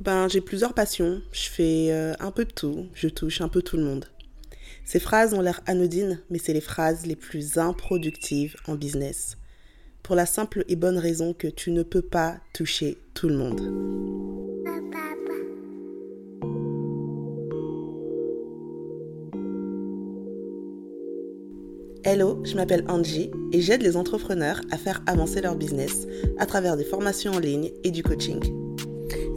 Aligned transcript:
Ben, 0.00 0.28
j'ai 0.28 0.40
plusieurs 0.40 0.72
passions, 0.72 1.20
je 1.30 1.50
fais 1.50 1.88
euh, 1.90 2.14
un 2.20 2.30
peu 2.30 2.46
de 2.46 2.50
tout, 2.50 2.86
je 2.94 3.06
touche 3.06 3.42
un 3.42 3.48
peu 3.48 3.60
tout 3.60 3.76
le 3.76 3.84
monde. 3.84 4.06
Ces 4.82 4.98
phrases 4.98 5.34
ont 5.34 5.42
l'air 5.42 5.60
anodines, 5.66 6.22
mais 6.30 6.38
c'est 6.38 6.54
les 6.54 6.62
phrases 6.62 7.04
les 7.04 7.16
plus 7.16 7.58
improductives 7.58 8.56
en 8.66 8.76
business. 8.76 9.36
Pour 10.02 10.16
la 10.16 10.24
simple 10.24 10.64
et 10.68 10.76
bonne 10.76 10.96
raison 10.96 11.34
que 11.34 11.48
tu 11.48 11.70
ne 11.70 11.82
peux 11.82 12.00
pas 12.00 12.38
toucher 12.54 12.96
tout 13.12 13.28
le 13.28 13.36
monde. 13.36 13.60
Hello, 22.04 22.42
je 22.46 22.54
m'appelle 22.54 22.86
Angie 22.88 23.30
et 23.52 23.60
j'aide 23.60 23.82
les 23.82 23.98
entrepreneurs 23.98 24.62
à 24.70 24.78
faire 24.78 25.02
avancer 25.06 25.42
leur 25.42 25.56
business 25.56 26.06
à 26.38 26.46
travers 26.46 26.78
des 26.78 26.84
formations 26.84 27.32
en 27.32 27.38
ligne 27.38 27.70
et 27.84 27.90
du 27.90 28.02
coaching. 28.02 28.59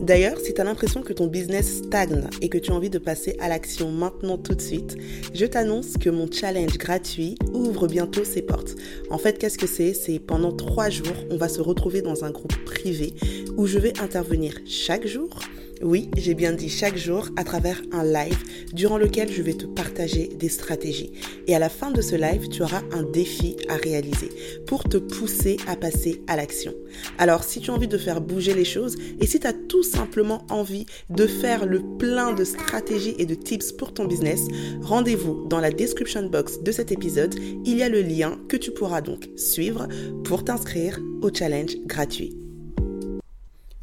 D'ailleurs, 0.03 0.37
si 0.37 0.53
tu 0.53 0.61
l'impression 0.61 1.01
que 1.01 1.13
ton 1.13 1.27
business 1.27 1.77
stagne 1.77 2.27
et 2.41 2.49
que 2.49 2.57
tu 2.57 2.71
as 2.71 2.75
envie 2.75 2.89
de 2.89 2.97
passer 2.97 3.37
à 3.39 3.47
l'action 3.47 3.89
maintenant 3.89 4.37
tout 4.37 4.53
de 4.53 4.59
suite, 4.59 4.97
je 5.33 5.45
t'annonce 5.45 5.95
que 5.97 6.09
mon 6.09 6.29
challenge 6.29 6.77
gratuit 6.77 7.37
ouvre 7.53 7.87
bientôt 7.87 8.25
ses 8.25 8.41
portes. 8.41 8.75
En 9.09 9.17
fait, 9.17 9.37
qu'est-ce 9.39 9.57
que 9.57 9.65
c'est? 9.65 9.93
C'est 9.93 10.19
pendant 10.19 10.51
trois 10.51 10.89
jours, 10.89 11.15
on 11.29 11.37
va 11.37 11.47
se 11.47 11.61
retrouver 11.61 12.01
dans 12.01 12.25
un 12.25 12.31
groupe 12.31 12.53
privé 12.65 13.13
où 13.55 13.65
je 13.65 13.79
vais 13.79 13.97
intervenir 14.01 14.59
chaque 14.65 15.07
jour 15.07 15.39
oui, 15.83 16.09
j'ai 16.17 16.33
bien 16.33 16.53
dit 16.53 16.69
chaque 16.69 16.97
jour 16.97 17.27
à 17.35 17.43
travers 17.43 17.81
un 17.91 18.03
live 18.03 18.37
durant 18.73 18.97
lequel 18.97 19.31
je 19.31 19.41
vais 19.41 19.53
te 19.53 19.65
partager 19.65 20.27
des 20.27 20.49
stratégies. 20.49 21.11
Et 21.47 21.55
à 21.55 21.59
la 21.59 21.69
fin 21.69 21.91
de 21.91 22.01
ce 22.01 22.15
live, 22.15 22.47
tu 22.47 22.63
auras 22.63 22.81
un 22.91 23.03
défi 23.03 23.57
à 23.69 23.75
réaliser 23.75 24.29
pour 24.65 24.83
te 24.83 24.97
pousser 24.97 25.57
à 25.67 25.75
passer 25.75 26.23
à 26.27 26.37
l'action. 26.37 26.73
Alors, 27.17 27.43
si 27.43 27.59
tu 27.59 27.69
as 27.69 27.73
envie 27.73 27.87
de 27.87 27.97
faire 27.97 28.21
bouger 28.21 28.53
les 28.53 28.65
choses 28.65 28.95
et 29.19 29.27
si 29.27 29.39
tu 29.39 29.47
as 29.47 29.53
tout 29.53 29.83
simplement 29.83 30.45
envie 30.49 30.85
de 31.09 31.27
faire 31.27 31.65
le 31.65 31.81
plein 31.97 32.33
de 32.33 32.43
stratégies 32.43 33.15
et 33.17 33.25
de 33.25 33.35
tips 33.35 33.73
pour 33.73 33.93
ton 33.93 34.05
business, 34.05 34.47
rendez-vous 34.81 35.47
dans 35.47 35.59
la 35.59 35.71
description 35.71 36.23
box 36.23 36.61
de 36.61 36.71
cet 36.71 36.91
épisode. 36.91 37.35
Il 37.65 37.77
y 37.77 37.83
a 37.83 37.89
le 37.89 38.01
lien 38.01 38.39
que 38.47 38.57
tu 38.57 38.71
pourras 38.71 39.01
donc 39.01 39.29
suivre 39.35 39.87
pour 40.23 40.45
t'inscrire 40.45 40.99
au 41.21 41.33
challenge 41.33 41.75
gratuit. 41.85 42.42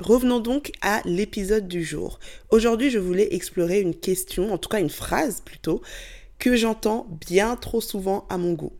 Revenons 0.00 0.40
donc 0.40 0.72
à 0.80 1.02
l'épisode 1.04 1.68
du 1.68 1.84
jour. 1.84 2.20
Aujourd'hui, 2.48 2.90
je 2.90 2.98
voulais 2.98 3.34
explorer 3.34 3.82
une 3.82 3.94
question, 3.94 4.50
en 4.50 4.56
tout 4.56 4.70
cas 4.70 4.80
une 4.80 4.88
phrase 4.88 5.42
plutôt, 5.42 5.82
que 6.38 6.56
j'entends 6.56 7.06
bien 7.28 7.54
trop 7.54 7.82
souvent 7.82 8.26
à 8.30 8.38
mon 8.38 8.54
goût 8.54 8.72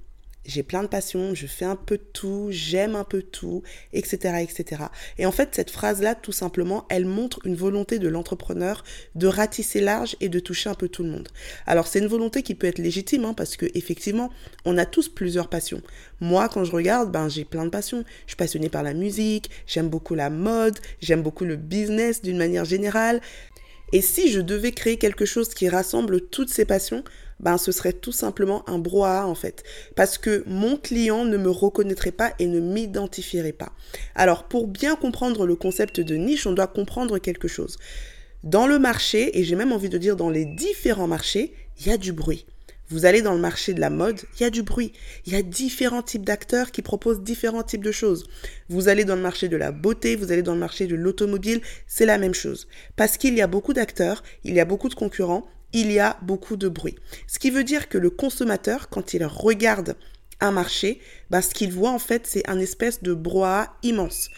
j'ai 0.45 0.63
plein 0.63 0.83
de 0.83 0.89
passions, 0.89 1.35
je 1.35 1.47
fais 1.47 1.65
un 1.65 1.77
peu 1.77 1.99
de 1.99 2.07
tout, 2.13 2.49
j'aime 2.51 2.97
un 2.97 3.05
peu 3.05 3.23
tout, 3.23 3.63
etc., 3.93 4.43
etc. 4.43 4.85
Et 5.19 5.27
en 5.27 5.33
fait, 5.33 5.55
cette 5.55 5.71
phrase-là, 5.71 6.15
tout 6.15 6.33
simplement, 6.33 6.87
elle 6.89 7.05
montre 7.05 7.41
une 7.45 7.55
volonté 7.55 7.99
de 7.99 8.09
l'entrepreneur 8.09 8.85
de 9.15 9.27
ratisser 9.27 9.81
large 9.81 10.17
et 10.21 10.29
de 10.29 10.41
toucher 10.41 10.71
un 10.71 10.75
peu 10.75 10.89
tout 10.89 11.03
le 11.03 11.11
monde. 11.11 11.29
Alors, 11.67 11.87
c'est 11.87 11.99
une 11.99 12.07
volonté 12.07 12.43
qui 12.43 12.55
peut 12.55 12.67
être 12.67 12.79
légitime, 12.79 13.25
hein, 13.25 13.35
parce 13.35 13.57
que 13.57 13.67
effectivement, 13.75 14.31
on 14.65 14.79
a 14.79 14.87
tous 14.87 15.09
plusieurs 15.09 15.49
passions. 15.49 15.83
Moi, 16.21 16.49
quand 16.49 16.65
je 16.65 16.73
regarde, 16.73 17.13
ben, 17.13 17.29
j'ai 17.29 17.45
plein 17.45 17.65
de 17.65 17.71
passions. 17.71 18.05
Je 18.27 18.31
suis 18.31 18.37
passionnée 18.37 18.69
par 18.69 18.83
la 18.83 18.95
musique, 18.95 19.51
j'aime 19.67 19.89
beaucoup 19.89 20.15
la 20.15 20.31
mode, 20.31 20.79
j'aime 21.01 21.23
beaucoup 21.23 21.45
le 21.45 21.57
business 21.57 22.23
d'une 22.23 22.39
manière 22.39 22.65
générale. 22.65 23.21
Et 23.93 24.03
si 24.03 24.31
je 24.31 24.41
devais 24.41 24.73
créer 24.73 24.99
quelque 24.99 25.25
chose 25.25 25.49
qui 25.53 25.69
rassemble 25.69 26.21
toutes 26.29 26.51
ces 26.51 26.65
passions, 26.65 27.03
ben 27.41 27.59
ce 27.59 27.73
serait 27.73 27.93
tout 27.93 28.13
simplement 28.13 28.69
un 28.69 28.79
brouhaha 28.79 29.27
en 29.27 29.35
fait. 29.35 29.65
Parce 29.97 30.19
que 30.19 30.45
mon 30.47 30.77
client 30.77 31.25
ne 31.25 31.37
me 31.37 31.51
reconnaîtrait 31.51 32.13
pas 32.13 32.33
et 32.39 32.47
ne 32.47 32.61
m'identifierait 32.61 33.53
pas. 33.53 33.73
Alors 34.15 34.45
pour 34.45 34.69
bien 34.69 34.95
comprendre 34.97 35.47
le 35.47 35.57
concept 35.57 36.01
de 36.01 36.15
niche, 36.15 36.47
on 36.47 36.53
doit 36.53 36.67
comprendre 36.67 37.19
quelque 37.19 37.49
chose. 37.49 37.79
Dans 38.45 38.67
le 38.67 38.79
marché, 38.79 39.39
et 39.39 39.45
j'ai 39.45 39.57
même 39.57 39.73
envie 39.73 39.91
de 39.91 39.99
dire 39.99 40.17
dans 40.17 40.31
les 40.31 40.45
différents 40.45 41.09
marchés, 41.09 41.53
il 41.79 41.87
y 41.89 41.91
a 41.91 41.99
du 41.99 42.13
bruit. 42.13 42.47
Vous 42.89 43.05
allez 43.05 43.23
dans 43.23 43.35
le 43.35 43.41
marché 43.41 43.73
de 43.73 43.81
la 43.81 43.89
mode, 43.89 44.21
il 44.35 44.43
y 44.43 44.47
a 44.47 44.51
du 44.51 44.65
bruit. 44.65 44.93
Il 45.25 45.33
y 45.33 45.37
a 45.37 45.43
différents 45.43 46.03
types 46.03 46.25
d'acteurs 46.25 46.73
qui 46.73 46.83
proposent 46.83 47.21
différents 47.21 47.63
types 47.63 47.85
de 47.85 47.93
choses. 47.93 48.27
Vous 48.69 48.89
allez 48.89 49.05
dans 49.05 49.15
le 49.15 49.23
marché 49.23 49.49
de 49.49 49.57
la 49.57 49.71
beauté, 49.71 50.17
vous 50.17 50.33
allez 50.33 50.43
dans 50.43 50.55
le 50.55 50.59
marché 50.59 50.89
de 50.89 50.97
l'automobile, 50.97 51.61
c'est 51.87 52.05
la 52.05 52.19
même 52.19 52.35
chose. 52.35 52.67
Parce 52.97 53.17
qu'il 53.17 53.35
y 53.35 53.43
a 53.43 53.47
beaucoup 53.47 53.75
d'acteurs, 53.75 54.25
il 54.43 54.55
y 54.55 54.61
a 54.61 54.65
beaucoup 54.65 54.89
de 54.89 54.95
concurrents, 54.95 55.47
il 55.73 55.93
y 55.93 55.99
a 55.99 56.19
beaucoup 56.23 56.57
de 56.57 56.69
bruit. 56.69 56.97
Ce 57.27 57.39
qui 57.39 57.51
veut 57.51 57.65
dire 57.65 57.89
que 57.89 57.99
le 57.99 58.11
consommateur, 58.11 58.89
quand 58.89 59.15
il 59.15 59.25
regarde 59.25 59.97
un 60.41 60.51
marché, 60.51 61.01
bah, 61.31 61.43
ce 61.43 61.55
qu'il 61.55 61.73
voit 61.73 61.91
en 61.91 61.99
fait, 61.99 62.27
c'est 62.27 62.49
un 62.49 62.59
espèce 62.59 63.03
de 63.03 63.15
brouhaha 63.15 63.75
immense. 63.83 64.31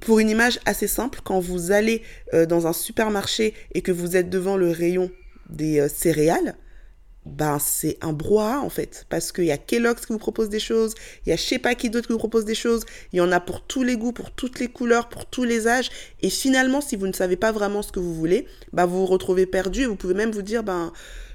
Pour 0.00 0.20
une 0.20 0.30
image 0.30 0.58
assez 0.64 0.86
simple, 0.86 1.20
quand 1.22 1.40
vous 1.40 1.70
allez 1.70 2.02
euh, 2.32 2.46
dans 2.46 2.66
un 2.66 2.72
supermarché 2.72 3.54
et 3.74 3.82
que 3.82 3.92
vous 3.92 4.16
êtes 4.16 4.30
devant 4.30 4.56
le 4.56 4.70
rayon 4.70 5.10
des 5.50 5.80
euh, 5.80 5.88
céréales, 5.88 6.56
ben 7.24 7.58
c'est 7.60 7.98
un 8.00 8.12
brouhaha 8.12 8.60
en 8.60 8.68
fait 8.68 9.06
parce 9.08 9.30
qu'il 9.30 9.44
y 9.44 9.52
a 9.52 9.58
Kellogg's 9.58 10.06
qui 10.06 10.12
vous 10.12 10.18
propose 10.18 10.48
des 10.48 10.58
choses, 10.58 10.94
il 11.24 11.30
y 11.30 11.32
a 11.32 11.36
je 11.36 11.42
sais 11.42 11.58
pas 11.58 11.74
qui 11.74 11.88
d'autre 11.88 12.08
qui 12.08 12.12
vous 12.12 12.18
propose 12.18 12.44
des 12.44 12.54
choses, 12.54 12.84
il 13.12 13.18
y 13.18 13.20
en 13.20 13.30
a 13.30 13.40
pour 13.40 13.62
tous 13.62 13.84
les 13.84 13.96
goûts, 13.96 14.12
pour 14.12 14.32
toutes 14.32 14.58
les 14.58 14.68
couleurs, 14.68 15.08
pour 15.08 15.26
tous 15.26 15.44
les 15.44 15.68
âges 15.68 15.90
et 16.20 16.30
finalement 16.30 16.80
si 16.80 16.96
vous 16.96 17.06
ne 17.06 17.12
savez 17.12 17.36
pas 17.36 17.52
vraiment 17.52 17.82
ce 17.82 17.92
que 17.92 18.00
vous 18.00 18.14
voulez, 18.14 18.46
ben 18.72 18.86
vous 18.86 19.00
vous 19.00 19.06
retrouvez 19.06 19.46
perdu 19.46 19.82
et 19.82 19.86
vous 19.86 19.96
pouvez 19.96 20.14
même 20.14 20.32
vous 20.32 20.42
dire 20.42 20.64
ben 20.64 20.92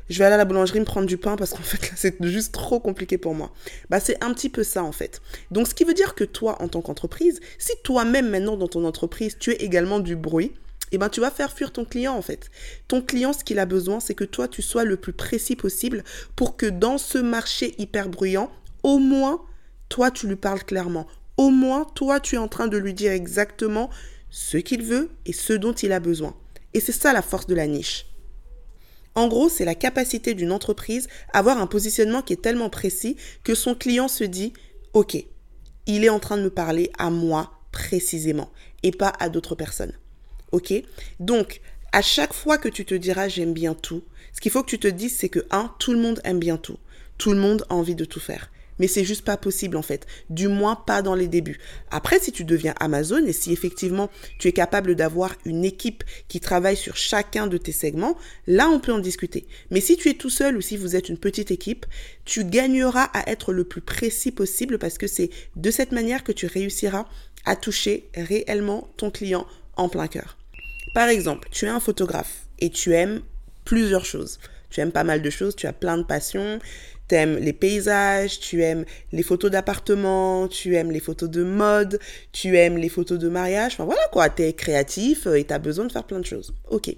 je 0.09 0.19
vais 0.19 0.25
aller 0.25 0.35
à 0.35 0.37
la 0.37 0.45
boulangerie 0.45 0.79
me 0.79 0.85
prendre 0.85 1.07
du 1.07 1.17
pain 1.17 1.35
parce 1.35 1.51
qu'en 1.51 1.63
fait 1.63 1.81
là 1.89 1.93
c'est 1.95 2.21
juste 2.25 2.53
trop 2.53 2.79
compliqué 2.79 3.17
pour 3.17 3.33
moi. 3.33 3.51
Bah 3.89 3.99
c'est 3.99 4.21
un 4.23 4.33
petit 4.33 4.49
peu 4.49 4.63
ça 4.63 4.83
en 4.83 4.91
fait. 4.91 5.21
Donc 5.51 5.67
ce 5.67 5.73
qui 5.73 5.85
veut 5.85 5.93
dire 5.93 6.15
que 6.15 6.23
toi 6.25 6.61
en 6.61 6.67
tant 6.67 6.81
qu'entreprise, 6.81 7.39
si 7.57 7.71
toi-même 7.83 8.29
maintenant 8.29 8.57
dans 8.57 8.67
ton 8.67 8.83
entreprise 8.85 9.37
tu 9.39 9.51
es 9.51 9.55
également 9.55 9.99
du 9.99 10.17
bruit, 10.17 10.51
eh 10.91 10.97
ben, 10.97 11.09
tu 11.09 11.19
vas 11.19 11.31
faire 11.31 11.51
fuir 11.51 11.71
ton 11.71 11.85
client 11.85 12.15
en 12.15 12.21
fait. 12.21 12.49
Ton 12.87 13.01
client, 13.01 13.33
ce 13.33 13.43
qu'il 13.43 13.59
a 13.59 13.65
besoin, 13.65 13.99
c'est 13.99 14.15
que 14.15 14.23
toi, 14.23 14.47
tu 14.47 14.61
sois 14.61 14.83
le 14.83 14.97
plus 14.97 15.13
précis 15.13 15.55
possible 15.55 16.03
pour 16.35 16.57
que 16.57 16.65
dans 16.65 16.97
ce 16.97 17.17
marché 17.17 17.75
hyper 17.77 18.09
bruyant, 18.09 18.51
au 18.83 18.99
moins, 18.99 19.41
toi, 19.89 20.11
tu 20.11 20.27
lui 20.27 20.35
parles 20.35 20.63
clairement. 20.63 21.07
Au 21.37 21.49
moins, 21.49 21.85
toi, 21.95 22.19
tu 22.19 22.35
es 22.35 22.39
en 22.39 22.47
train 22.47 22.67
de 22.67 22.77
lui 22.77 22.93
dire 22.93 23.11
exactement 23.11 23.89
ce 24.29 24.57
qu'il 24.57 24.83
veut 24.83 25.09
et 25.25 25.33
ce 25.33 25.53
dont 25.53 25.73
il 25.73 25.91
a 25.91 25.99
besoin. 25.99 26.35
Et 26.73 26.79
c'est 26.79 26.91
ça 26.91 27.13
la 27.13 27.21
force 27.21 27.47
de 27.47 27.55
la 27.55 27.67
niche. 27.67 28.07
En 29.15 29.27
gros, 29.27 29.49
c'est 29.49 29.65
la 29.65 29.75
capacité 29.75 30.35
d'une 30.35 30.51
entreprise 30.51 31.07
à 31.33 31.39
avoir 31.39 31.59
un 31.59 31.67
positionnement 31.67 32.21
qui 32.21 32.33
est 32.33 32.41
tellement 32.41 32.69
précis 32.69 33.17
que 33.43 33.55
son 33.55 33.73
client 33.73 34.07
se 34.07 34.23
dit, 34.23 34.53
OK, 34.93 35.17
il 35.87 36.03
est 36.03 36.09
en 36.09 36.19
train 36.19 36.37
de 36.37 36.43
me 36.43 36.49
parler 36.49 36.91
à 36.97 37.09
moi 37.09 37.51
précisément 37.71 38.51
et 38.83 38.91
pas 38.91 39.13
à 39.19 39.29
d'autres 39.29 39.55
personnes. 39.55 39.93
Ok 40.51 40.73
Donc, 41.19 41.61
à 41.91 42.01
chaque 42.01 42.33
fois 42.33 42.57
que 42.57 42.69
tu 42.69 42.85
te 42.85 42.95
diras 42.95 43.27
j'aime 43.27 43.53
bien 43.53 43.73
tout, 43.73 44.03
ce 44.33 44.41
qu'il 44.41 44.51
faut 44.51 44.63
que 44.63 44.69
tu 44.69 44.79
te 44.79 44.87
dises, 44.87 45.15
c'est 45.15 45.29
que, 45.29 45.45
un, 45.51 45.73
tout 45.79 45.93
le 45.93 45.99
monde 45.99 46.21
aime 46.23 46.39
bien 46.39 46.57
tout. 46.57 46.77
Tout 47.17 47.31
le 47.31 47.39
monde 47.39 47.65
a 47.69 47.73
envie 47.73 47.95
de 47.95 48.05
tout 48.05 48.19
faire. 48.19 48.51
Mais 48.79 48.87
c'est 48.87 49.03
juste 49.03 49.25
pas 49.25 49.37
possible 49.37 49.77
en 49.77 49.81
fait. 49.81 50.05
Du 50.29 50.47
moins 50.47 50.75
pas 50.75 51.01
dans 51.01 51.15
les 51.15 51.27
débuts. 51.27 51.59
Après, 51.89 52.19
si 52.19 52.31
tu 52.31 52.43
deviens 52.43 52.75
Amazon 52.79 53.25
et 53.25 53.33
si 53.33 53.51
effectivement 53.51 54.09
tu 54.37 54.47
es 54.47 54.51
capable 54.51 54.95
d'avoir 54.95 55.33
une 55.45 55.65
équipe 55.65 56.03
qui 56.27 56.39
travaille 56.39 56.77
sur 56.77 56.95
chacun 56.95 57.47
de 57.47 57.57
tes 57.57 57.71
segments, 57.71 58.17
là 58.45 58.69
on 58.69 58.79
peut 58.79 58.93
en 58.93 58.99
discuter. 58.99 59.47
Mais 59.71 59.81
si 59.81 59.97
tu 59.97 60.09
es 60.09 60.13
tout 60.13 60.29
seul 60.29 60.57
ou 60.57 60.61
si 60.61 60.77
vous 60.77 60.95
êtes 60.95 61.09
une 61.09 61.17
petite 61.17 61.49
équipe, 61.49 61.85
tu 62.25 62.45
gagneras 62.45 63.09
à 63.13 63.29
être 63.31 63.53
le 63.53 63.63
plus 63.63 63.81
précis 63.81 64.31
possible 64.31 64.77
parce 64.77 64.99
que 64.99 65.07
c'est 65.07 65.31
de 65.55 65.71
cette 65.71 65.91
manière 65.91 66.23
que 66.23 66.31
tu 66.31 66.45
réussiras 66.45 67.07
à 67.45 67.55
toucher 67.55 68.09
réellement 68.13 68.93
ton 68.97 69.09
client 69.09 69.47
en 69.77 69.89
plein 69.89 70.07
cœur. 70.07 70.37
Par 70.93 71.09
exemple, 71.09 71.47
tu 71.51 71.65
es 71.65 71.69
un 71.69 71.79
photographe 71.79 72.47
et 72.59 72.69
tu 72.69 72.93
aimes 72.93 73.21
plusieurs 73.65 74.05
choses. 74.05 74.39
Tu 74.69 74.81
aimes 74.81 74.91
pas 74.91 75.03
mal 75.03 75.21
de 75.21 75.29
choses, 75.29 75.55
tu 75.55 75.67
as 75.67 75.73
plein 75.73 75.97
de 75.97 76.03
passions, 76.03 76.59
tu 77.07 77.15
aimes 77.15 77.37
les 77.37 77.53
paysages, 77.53 78.39
tu 78.39 78.63
aimes 78.63 78.85
les 79.11 79.23
photos 79.23 79.51
d'appartements, 79.51 80.47
tu 80.47 80.75
aimes 80.75 80.91
les 80.91 80.99
photos 80.99 81.29
de 81.29 81.43
mode, 81.43 81.99
tu 82.31 82.57
aimes 82.57 82.77
les 82.77 82.89
photos 82.89 83.19
de 83.19 83.29
mariage. 83.29 83.73
Enfin 83.73 83.85
voilà 83.85 84.01
quoi, 84.11 84.29
tu 84.29 84.43
es 84.43 84.53
créatif 84.53 85.27
euh, 85.27 85.35
et 85.35 85.43
tu 85.43 85.53
as 85.53 85.59
besoin 85.59 85.85
de 85.85 85.91
faire 85.91 86.03
plein 86.03 86.19
de 86.19 86.25
choses. 86.25 86.53
Ok. 86.69 86.95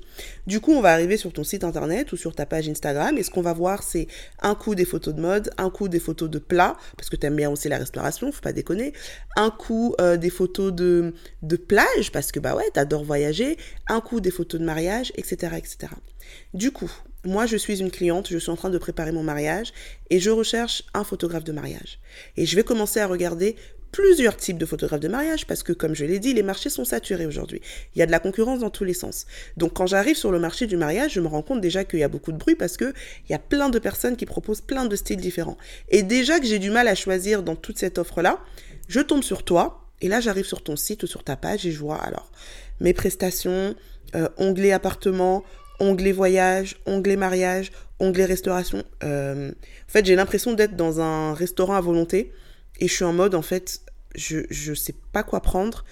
Du 0.47 0.59
coup, 0.59 0.71
on 0.71 0.81
va 0.81 0.91
arriver 0.93 1.17
sur 1.17 1.31
ton 1.31 1.43
site 1.43 1.63
internet 1.63 2.11
ou 2.11 2.17
sur 2.17 2.33
ta 2.35 2.45
page 2.45 2.67
Instagram 2.67 3.17
et 3.17 3.23
ce 3.23 3.29
qu'on 3.29 3.41
va 3.41 3.53
voir, 3.53 3.83
c'est 3.83 4.07
un 4.41 4.55
coup 4.55 4.75
des 4.75 4.85
photos 4.85 5.13
de 5.13 5.21
mode, 5.21 5.51
un 5.57 5.69
coup 5.69 5.87
des 5.87 5.99
photos 5.99 6.29
de 6.29 6.39
plats, 6.39 6.75
parce 6.97 7.09
que 7.09 7.15
tu 7.15 7.27
aimes 7.27 7.35
bien 7.35 7.49
aussi 7.49 7.69
la 7.69 7.77
restauration, 7.77 8.31
faut 8.31 8.41
pas 8.41 8.53
déconner, 8.53 8.93
un 9.35 9.51
coup 9.51 9.95
euh, 10.01 10.17
des 10.17 10.29
photos 10.29 10.73
de, 10.73 11.13
de 11.43 11.55
plage, 11.55 12.11
parce 12.11 12.31
que 12.31 12.39
bah 12.39 12.55
ouais, 12.55 12.69
t'adores 12.73 13.03
voyager, 13.03 13.57
un 13.87 14.01
coup 14.01 14.21
des 14.21 14.31
photos 14.31 14.59
de 14.59 14.65
mariage, 14.65 15.11
etc., 15.15 15.53
etc. 15.57 15.93
Du 16.53 16.71
coup, 16.71 16.91
moi, 17.25 17.45
je 17.45 17.57
suis 17.57 17.79
une 17.79 17.91
cliente, 17.91 18.29
je 18.29 18.37
suis 18.37 18.49
en 18.49 18.55
train 18.55 18.69
de 18.69 18.77
préparer 18.77 19.11
mon 19.11 19.23
mariage 19.23 19.73
et 20.09 20.19
je 20.19 20.29
recherche 20.29 20.83
un 20.93 21.03
photographe 21.03 21.43
de 21.43 21.51
mariage. 21.51 21.99
Et 22.37 22.45
je 22.45 22.55
vais 22.55 22.63
commencer 22.63 22.99
à 22.99 23.07
regarder 23.07 23.55
plusieurs 23.91 24.37
types 24.37 24.57
de 24.57 24.65
photographes 24.65 24.99
de 24.99 25.07
mariage 25.07 25.45
parce 25.47 25.63
que, 25.63 25.73
comme 25.73 25.95
je 25.95 26.05
l'ai 26.05 26.19
dit, 26.19 26.33
les 26.33 26.43
marchés 26.43 26.69
sont 26.69 26.85
saturés 26.85 27.25
aujourd'hui. 27.25 27.61
Il 27.95 27.99
y 27.99 28.01
a 28.01 28.05
de 28.05 28.11
la 28.11 28.19
concurrence 28.19 28.59
dans 28.59 28.69
tous 28.69 28.83
les 28.83 28.93
sens. 28.93 29.25
Donc, 29.57 29.73
quand 29.73 29.87
j'arrive 29.87 30.15
sur 30.15 30.31
le 30.31 30.39
marché 30.39 30.67
du 30.67 30.77
mariage, 30.77 31.13
je 31.13 31.21
me 31.21 31.27
rends 31.27 31.41
compte 31.41 31.61
déjà 31.61 31.83
qu'il 31.83 31.99
y 31.99 32.03
a 32.03 32.07
beaucoup 32.07 32.31
de 32.31 32.37
bruit 32.37 32.55
parce 32.55 32.77
qu'il 32.77 32.93
y 33.29 33.33
a 33.33 33.39
plein 33.39 33.69
de 33.69 33.79
personnes 33.79 34.15
qui 34.15 34.25
proposent 34.25 34.61
plein 34.61 34.85
de 34.85 34.95
styles 34.95 35.19
différents. 35.19 35.57
Et 35.89 36.03
déjà 36.03 36.39
que 36.39 36.45
j'ai 36.45 36.59
du 36.59 36.69
mal 36.69 36.87
à 36.87 36.95
choisir 36.95 37.43
dans 37.43 37.55
toute 37.55 37.79
cette 37.79 37.97
offre-là, 37.97 38.39
je 38.87 38.99
tombe 38.99 39.23
sur 39.23 39.43
toi 39.43 39.85
et 40.01 40.07
là, 40.07 40.21
j'arrive 40.21 40.45
sur 40.45 40.63
ton 40.63 40.75
site 40.75 41.03
ou 41.03 41.07
sur 41.07 41.23
ta 41.23 41.35
page 41.35 41.65
et 41.65 41.71
je 41.71 41.79
vois 41.79 41.97
alors 41.97 42.31
mes 42.79 42.93
prestations, 42.93 43.75
euh, 44.15 44.29
onglet 44.37 44.71
appartement, 44.71 45.43
onglet 45.79 46.11
voyage, 46.11 46.77
onglet 46.85 47.15
mariage, 47.15 47.71
onglet 47.99 48.25
restauration. 48.25 48.83
Euh, 49.03 49.49
en 49.51 49.91
fait, 49.91 50.05
j'ai 50.05 50.15
l'impression 50.15 50.53
d'être 50.53 50.75
dans 50.75 51.01
un 51.01 51.33
restaurant 51.33 51.75
à 51.75 51.81
volonté 51.81 52.31
et 52.79 52.87
je 52.87 52.93
suis 52.93 53.05
en 53.05 53.13
mode, 53.13 53.35
en 53.35 53.41
fait, 53.41 53.81
je, 54.15 54.39
je 54.49 54.73
sais 54.73 54.95
pas 55.11 55.23
quoi 55.23 55.41
prendre. 55.41 55.85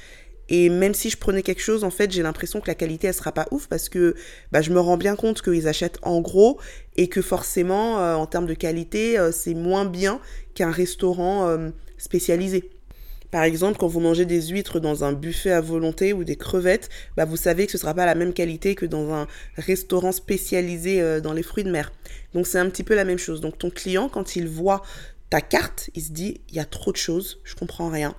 Et 0.49 0.69
même 0.69 0.93
si 0.93 1.09
je 1.09 1.17
prenais 1.17 1.41
quelque 1.41 1.61
chose, 1.61 1.83
en 1.83 1.89
fait, 1.89 2.09
j'ai 2.11 2.23
l'impression 2.23 2.61
que 2.61 2.67
la 2.67 2.75
qualité, 2.75 3.07
elle 3.07 3.13
sera 3.13 3.33
pas 3.33 3.47
ouf 3.51 3.67
parce 3.67 3.89
que 3.89 4.15
bah, 4.53 4.61
je 4.61 4.71
me 4.71 4.79
rends 4.79 4.95
bien 4.95 5.17
compte 5.17 5.41
qu'ils 5.41 5.67
achètent 5.67 5.99
en 6.03 6.21
gros 6.21 6.57
et 6.95 7.09
que 7.09 7.21
forcément, 7.21 7.99
euh, 7.99 8.15
en 8.15 8.25
termes 8.27 8.45
de 8.45 8.53
qualité, 8.53 9.19
euh, 9.19 9.33
c'est 9.33 9.53
moins 9.53 9.83
bien 9.83 10.21
qu'un 10.55 10.71
restaurant 10.71 11.57
spécialisé. 11.97 12.69
Par 13.31 13.43
exemple, 13.43 13.77
quand 13.77 13.87
vous 13.87 13.99
mangez 13.99 14.25
des 14.25 14.41
huîtres 14.47 14.79
dans 14.79 15.03
un 15.03 15.13
buffet 15.13 15.51
à 15.51 15.61
volonté 15.61 16.13
ou 16.13 16.23
des 16.23 16.35
crevettes, 16.35 16.89
bah 17.15 17.25
vous 17.25 17.37
savez 17.37 17.65
que 17.65 17.71
ce 17.71 17.77
ne 17.77 17.81
sera 17.81 17.93
pas 17.93 18.05
la 18.05 18.15
même 18.15 18.33
qualité 18.33 18.75
que 18.75 18.85
dans 18.85 19.13
un 19.13 19.27
restaurant 19.57 20.11
spécialisé 20.11 21.21
dans 21.21 21.33
les 21.33 21.43
fruits 21.43 21.63
de 21.63 21.71
mer. 21.71 21.91
Donc 22.33 22.47
c'est 22.47 22.59
un 22.59 22.69
petit 22.69 22.83
peu 22.83 22.95
la 22.95 23.03
même 23.03 23.17
chose. 23.17 23.41
Donc 23.41 23.57
ton 23.57 23.69
client, 23.69 24.07
quand 24.09 24.35
il 24.35 24.47
voit 24.47 24.81
ta 25.29 25.41
carte, 25.41 25.89
il 25.93 26.01
se 26.01 26.11
dit, 26.11 26.41
il 26.49 26.55
y 26.55 26.59
a 26.59 26.65
trop 26.65 26.91
de 26.91 26.97
choses, 26.97 27.41
je 27.43 27.55
comprends 27.55 27.89
rien. 27.89 28.15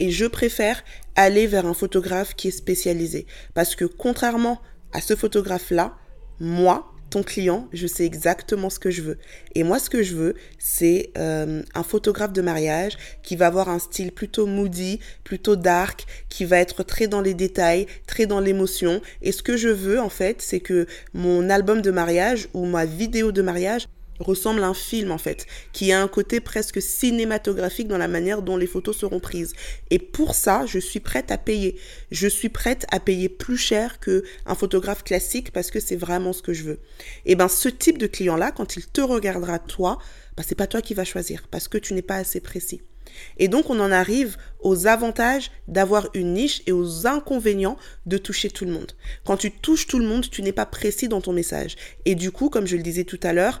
Et 0.00 0.10
je 0.10 0.26
préfère 0.26 0.82
aller 1.14 1.46
vers 1.46 1.66
un 1.66 1.74
photographe 1.74 2.34
qui 2.34 2.48
est 2.48 2.52
spécialisé. 2.52 3.26
Parce 3.54 3.76
que 3.76 3.84
contrairement 3.84 4.60
à 4.92 5.00
ce 5.00 5.14
photographe-là, 5.14 5.96
moi, 6.40 6.92
ton 7.10 7.22
client, 7.22 7.68
je 7.72 7.86
sais 7.86 8.04
exactement 8.04 8.70
ce 8.70 8.78
que 8.78 8.90
je 8.90 9.02
veux. 9.02 9.18
Et 9.54 9.62
moi, 9.62 9.78
ce 9.78 9.90
que 9.90 10.02
je 10.02 10.14
veux, 10.14 10.34
c'est 10.58 11.10
euh, 11.16 11.62
un 11.74 11.82
photographe 11.82 12.32
de 12.32 12.42
mariage 12.42 12.96
qui 13.22 13.36
va 13.36 13.46
avoir 13.46 13.68
un 13.68 13.78
style 13.78 14.12
plutôt 14.12 14.46
moody, 14.46 15.00
plutôt 15.24 15.56
dark, 15.56 16.04
qui 16.28 16.44
va 16.44 16.58
être 16.58 16.82
très 16.82 17.06
dans 17.06 17.20
les 17.20 17.34
détails, 17.34 17.86
très 18.06 18.26
dans 18.26 18.40
l'émotion. 18.40 19.00
Et 19.22 19.32
ce 19.32 19.42
que 19.42 19.56
je 19.56 19.68
veux, 19.68 20.00
en 20.00 20.10
fait, 20.10 20.42
c'est 20.42 20.60
que 20.60 20.86
mon 21.14 21.50
album 21.50 21.80
de 21.80 21.90
mariage 21.90 22.48
ou 22.54 22.66
ma 22.66 22.84
vidéo 22.84 23.32
de 23.32 23.42
mariage 23.42 23.88
ressemble 24.20 24.62
à 24.62 24.68
un 24.68 24.74
film 24.74 25.10
en 25.10 25.18
fait, 25.18 25.46
qui 25.72 25.92
a 25.92 26.00
un 26.00 26.08
côté 26.08 26.40
presque 26.40 26.80
cinématographique 26.82 27.88
dans 27.88 27.98
la 27.98 28.08
manière 28.08 28.42
dont 28.42 28.56
les 28.56 28.66
photos 28.66 28.96
seront 28.96 29.20
prises. 29.20 29.54
Et 29.90 29.98
pour 29.98 30.34
ça, 30.34 30.64
je 30.66 30.78
suis 30.78 31.00
prête 31.00 31.30
à 31.30 31.38
payer. 31.38 31.76
Je 32.10 32.28
suis 32.28 32.48
prête 32.48 32.86
à 32.90 33.00
payer 33.00 33.28
plus 33.28 33.58
cher 33.58 34.00
que 34.00 34.24
un 34.46 34.54
photographe 34.54 35.04
classique 35.04 35.52
parce 35.52 35.70
que 35.70 35.80
c'est 35.80 35.96
vraiment 35.96 36.32
ce 36.32 36.42
que 36.42 36.52
je 36.52 36.64
veux. 36.64 36.80
Et 37.26 37.34
ben 37.34 37.48
ce 37.48 37.68
type 37.68 37.98
de 37.98 38.06
client 38.06 38.36
là, 38.36 38.52
quand 38.52 38.76
il 38.76 38.86
te 38.86 39.00
regardera 39.00 39.58
toi, 39.58 39.98
ben, 40.36 40.44
c'est 40.46 40.54
pas 40.54 40.66
toi 40.66 40.82
qui 40.82 40.94
vas 40.94 41.04
choisir 41.04 41.46
parce 41.50 41.68
que 41.68 41.78
tu 41.78 41.94
n'es 41.94 42.02
pas 42.02 42.16
assez 42.16 42.40
précis. 42.40 42.80
Et 43.38 43.48
donc 43.48 43.70
on 43.70 43.80
en 43.80 43.92
arrive 43.92 44.36
aux 44.60 44.86
avantages 44.86 45.50
d'avoir 45.66 46.08
une 46.14 46.34
niche 46.34 46.62
et 46.66 46.72
aux 46.72 47.06
inconvénients 47.06 47.76
de 48.06 48.18
toucher 48.18 48.50
tout 48.50 48.64
le 48.64 48.72
monde. 48.72 48.92
Quand 49.24 49.36
tu 49.36 49.50
touches 49.50 49.86
tout 49.86 49.98
le 49.98 50.06
monde, 50.06 50.28
tu 50.28 50.42
n'es 50.42 50.52
pas 50.52 50.66
précis 50.66 51.08
dans 51.08 51.20
ton 51.20 51.32
message. 51.32 51.76
Et 52.04 52.14
du 52.14 52.30
coup, 52.30 52.48
comme 52.50 52.66
je 52.66 52.76
le 52.76 52.82
disais 52.82 53.04
tout 53.04 53.20
à 53.22 53.32
l'heure, 53.32 53.60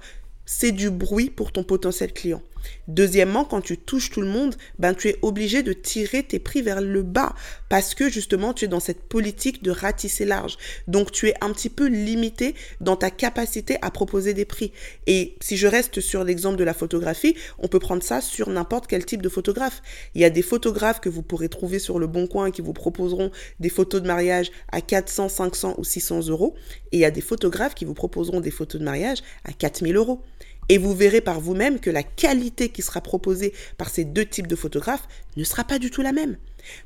c'est 0.50 0.72
du 0.72 0.88
bruit 0.90 1.28
pour 1.28 1.52
ton 1.52 1.62
potentiel 1.62 2.10
client. 2.10 2.40
Deuxièmement, 2.88 3.44
quand 3.44 3.60
tu 3.60 3.76
touches 3.76 4.10
tout 4.10 4.20
le 4.20 4.28
monde, 4.28 4.56
ben 4.78 4.94
tu 4.94 5.08
es 5.08 5.18
obligé 5.22 5.62
de 5.62 5.72
tirer 5.72 6.22
tes 6.22 6.38
prix 6.38 6.62
vers 6.62 6.80
le 6.80 7.02
bas 7.02 7.34
parce 7.68 7.94
que 7.94 8.08
justement 8.08 8.54
tu 8.54 8.64
es 8.64 8.68
dans 8.68 8.80
cette 8.80 9.02
politique 9.02 9.62
de 9.62 9.70
ratisser 9.70 10.24
large. 10.24 10.56
Donc 10.86 11.12
tu 11.12 11.28
es 11.28 11.34
un 11.40 11.52
petit 11.52 11.68
peu 11.68 11.86
limité 11.86 12.54
dans 12.80 12.96
ta 12.96 13.10
capacité 13.10 13.76
à 13.82 13.90
proposer 13.90 14.34
des 14.34 14.44
prix. 14.44 14.72
Et 15.06 15.36
si 15.40 15.56
je 15.56 15.66
reste 15.66 16.00
sur 16.00 16.24
l'exemple 16.24 16.56
de 16.56 16.64
la 16.64 16.74
photographie, 16.74 17.34
on 17.58 17.68
peut 17.68 17.78
prendre 17.78 18.02
ça 18.02 18.20
sur 18.20 18.48
n'importe 18.48 18.86
quel 18.86 19.04
type 19.04 19.22
de 19.22 19.28
photographe. 19.28 19.82
Il 20.14 20.20
y 20.20 20.24
a 20.24 20.30
des 20.30 20.42
photographes 20.42 21.00
que 21.00 21.08
vous 21.08 21.22
pourrez 21.22 21.48
trouver 21.48 21.78
sur 21.78 21.98
le 21.98 22.06
bon 22.06 22.26
coin 22.26 22.50
qui 22.50 22.62
vous 22.62 22.72
proposeront 22.72 23.30
des 23.60 23.68
photos 23.68 24.02
de 24.02 24.06
mariage 24.06 24.50
à 24.72 24.80
400, 24.80 25.28
500 25.28 25.74
ou 25.78 25.84
600 25.84 26.28
euros. 26.28 26.54
Et 26.92 26.98
il 26.98 27.00
y 27.00 27.04
a 27.04 27.10
des 27.10 27.20
photographes 27.20 27.74
qui 27.74 27.84
vous 27.84 27.94
proposeront 27.94 28.40
des 28.40 28.50
photos 28.50 28.80
de 28.80 28.84
mariage 28.84 29.18
à 29.44 29.52
4000 29.52 29.96
euros. 29.96 30.22
Et 30.68 30.78
vous 30.78 30.94
verrez 30.94 31.20
par 31.20 31.40
vous-même 31.40 31.80
que 31.80 31.90
la 31.90 32.02
qualité 32.02 32.68
qui 32.68 32.82
sera 32.82 33.00
proposée 33.00 33.54
par 33.78 33.88
ces 33.88 34.04
deux 34.04 34.26
types 34.26 34.46
de 34.46 34.56
photographes 34.56 35.08
ne 35.36 35.44
sera 35.44 35.64
pas 35.64 35.78
du 35.78 35.90
tout 35.90 36.02
la 36.02 36.12
même. 36.12 36.36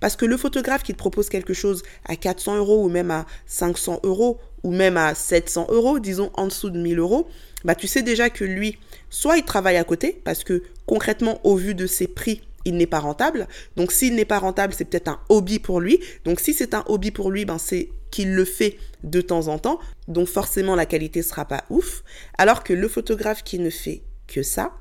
Parce 0.00 0.16
que 0.16 0.24
le 0.24 0.36
photographe 0.36 0.82
qui 0.82 0.92
te 0.92 0.98
propose 0.98 1.28
quelque 1.28 1.54
chose 1.54 1.82
à 2.04 2.16
400 2.16 2.56
euros 2.56 2.84
ou 2.84 2.88
même 2.88 3.10
à 3.10 3.26
500 3.46 4.00
euros 4.04 4.38
ou 4.62 4.70
même 4.72 4.96
à 4.96 5.14
700 5.14 5.66
euros, 5.70 5.98
disons 5.98 6.30
en 6.34 6.46
dessous 6.46 6.70
de 6.70 6.78
1000 6.78 6.98
euros, 6.98 7.26
bah 7.64 7.74
tu 7.74 7.88
sais 7.88 8.02
déjà 8.02 8.30
que 8.30 8.44
lui, 8.44 8.78
soit 9.10 9.36
il 9.36 9.44
travaille 9.44 9.76
à 9.76 9.84
côté, 9.84 10.20
parce 10.24 10.44
que 10.44 10.62
concrètement, 10.86 11.40
au 11.44 11.56
vu 11.56 11.74
de 11.74 11.86
ses 11.86 12.06
prix, 12.06 12.42
il 12.64 12.76
n'est 12.76 12.86
pas 12.86 13.00
rentable. 13.00 13.48
Donc 13.76 13.92
s'il 13.92 14.14
n'est 14.14 14.24
pas 14.24 14.38
rentable, 14.38 14.74
c'est 14.74 14.84
peut-être 14.84 15.08
un 15.08 15.20
hobby 15.28 15.58
pour 15.58 15.80
lui. 15.80 16.00
Donc 16.24 16.40
si 16.40 16.54
c'est 16.54 16.74
un 16.74 16.84
hobby 16.86 17.10
pour 17.10 17.30
lui, 17.30 17.44
ben 17.44 17.58
c'est 17.58 17.90
qu'il 18.10 18.34
le 18.34 18.44
fait 18.44 18.76
de 19.02 19.20
temps 19.20 19.48
en 19.48 19.58
temps, 19.58 19.80
donc 20.06 20.28
forcément 20.28 20.76
la 20.76 20.86
qualité 20.86 21.22
sera 21.22 21.46
pas 21.46 21.64
ouf, 21.70 22.04
alors 22.36 22.62
que 22.62 22.74
le 22.74 22.86
photographe 22.86 23.42
qui 23.42 23.58
ne 23.58 23.70
fait 23.70 24.02
que 24.26 24.42
ça, 24.42 24.74